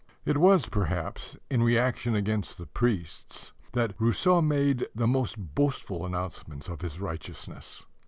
[0.25, 6.69] It was, perhaps, in reaction against the priests that Rousseau made the most boastful announcements
[6.69, 7.85] of his righteousness.